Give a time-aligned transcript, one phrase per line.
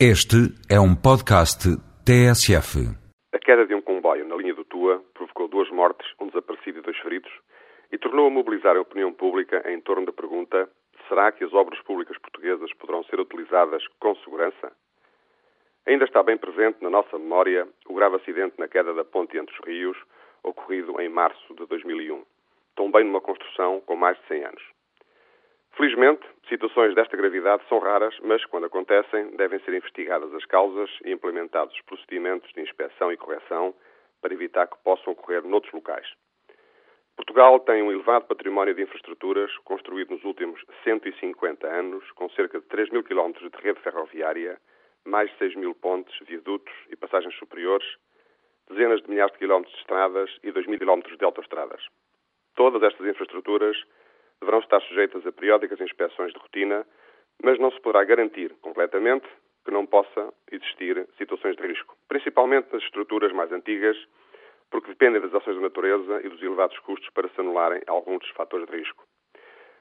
[0.00, 1.70] Este é um podcast
[2.02, 2.82] TSF.
[3.32, 6.82] A queda de um comboio na linha do Tua provocou duas mortes, um desaparecido e
[6.82, 7.30] dois feridos,
[7.92, 10.68] e tornou a mobilizar a opinião pública em torno da pergunta:
[11.06, 14.72] será que as obras públicas portuguesas poderão ser utilizadas com segurança?
[15.86, 19.54] Ainda está bem presente na nossa memória o grave acidente na queda da ponte entre
[19.54, 19.96] os rios,
[20.42, 22.20] ocorrido em março de 2001,
[22.74, 24.62] também numa construção com mais de 100 anos.
[25.76, 31.10] Felizmente, situações desta gravidade são raras, mas quando acontecem, devem ser investigadas as causas e
[31.10, 33.74] implementados os procedimentos de inspeção e correção
[34.22, 36.06] para evitar que possam ocorrer noutros locais.
[37.16, 42.66] Portugal tem um elevado património de infraestruturas construído nos últimos 150 anos, com cerca de
[42.66, 44.60] 3 mil quilómetros de rede ferroviária,
[45.04, 47.86] mais de 6 mil pontes, viadutos e passagens superiores,
[48.68, 51.84] dezenas de milhares de quilómetros de estradas e 2 mil quilómetros de autoestradas.
[52.54, 53.76] Todas estas infraestruturas
[54.44, 56.86] deverão estar sujeitas a periódicas inspeções de rotina,
[57.42, 59.26] mas não se poderá garantir completamente
[59.64, 63.96] que não possa existir situações de risco, principalmente nas estruturas mais antigas,
[64.70, 68.30] porque dependem das ações da natureza e dos elevados custos para se anularem alguns dos
[68.30, 69.04] fatores de risco.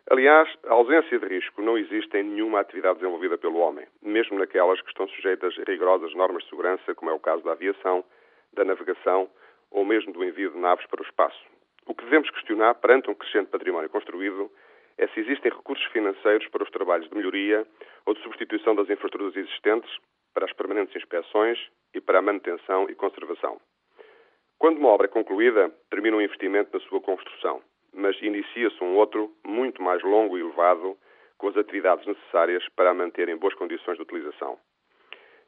[0.09, 4.81] Aliás, a ausência de risco não existe em nenhuma atividade desenvolvida pelo homem, mesmo naquelas
[4.81, 8.03] que estão sujeitas a rigorosas normas de segurança, como é o caso da aviação,
[8.53, 9.29] da navegação
[9.71, 11.52] ou mesmo do envio de naves para o espaço.
[11.85, 14.49] O que devemos questionar perante um crescente património construído
[14.97, 17.65] é se existem recursos financeiros para os trabalhos de melhoria
[18.05, 19.91] ou de substituição das infraestruturas existentes,
[20.33, 21.59] para as permanentes inspeções
[21.93, 23.59] e para a manutenção e conservação.
[24.57, 27.61] Quando uma obra é concluída, termina um investimento na sua construção,
[27.93, 30.97] mas inicia-se um outro, muito mais longo e elevado,
[31.37, 34.57] com as atividades necessárias para a manter em boas condições de utilização.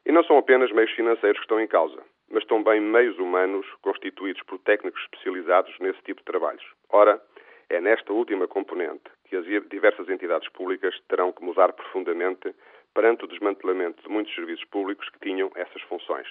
[0.05, 4.41] E não são apenas meios financeiros que estão em causa, mas também meios humanos constituídos
[4.43, 6.65] por técnicos especializados nesse tipo de trabalhos.
[6.89, 7.21] Ora,
[7.69, 12.53] é nesta última componente que as diversas entidades públicas terão que mudar profundamente
[12.93, 16.27] perante o desmantelamento de muitos serviços públicos que tinham essas funções.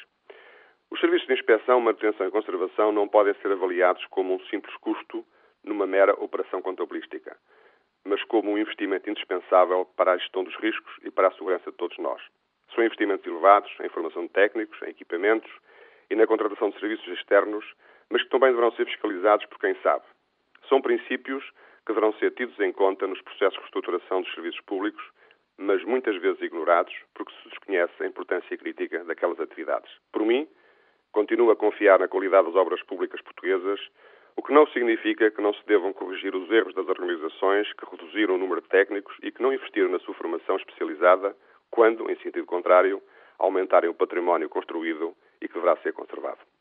[0.91, 5.25] Os serviços de inspeção, manutenção e conservação não podem ser avaliados como um simples custo
[5.65, 7.37] numa mera operação contabilística,
[8.05, 11.77] mas como um investimento indispensável para a gestão dos riscos e para a segurança de
[11.77, 12.23] todos nós.
[12.75, 15.51] São investimentos elevados em formação de técnicos, em equipamentos
[16.15, 17.65] e na contratação de serviços externos,
[18.09, 20.05] mas que também deverão ser fiscalizados por quem sabe.
[20.69, 21.45] São princípios
[21.85, 25.03] que deverão ser tidos em conta nos processos de reestruturação dos serviços públicos,
[25.59, 29.91] mas muitas vezes ignorados porque se desconhece a importância crítica daquelas atividades.
[30.13, 30.47] Por mim,
[31.11, 33.81] continuo a confiar na qualidade das obras públicas portuguesas,
[34.37, 38.37] o que não significa que não se devam corrigir os erros das organizações que reduziram
[38.37, 41.37] o número de técnicos e que não investiram na sua formação especializada,
[41.73, 43.03] quando, em sentido contrário,
[43.37, 46.54] aumentarem o património construído e que deverá ser conservado.